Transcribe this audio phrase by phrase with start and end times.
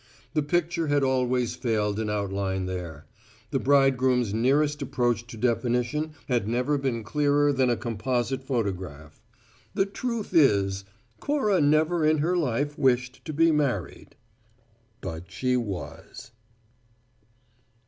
[0.33, 3.05] The picture had always failed in outline there:
[3.51, 9.21] the bridegroom's nearest approach to definition had never been clearer than a composite photograph.
[9.75, 10.85] The truth is,
[11.19, 14.15] Cora never in her life wished to be married.
[15.01, 16.31] But she was.